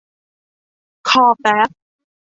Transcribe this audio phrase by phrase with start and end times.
[1.09, 1.69] คอแป๊บ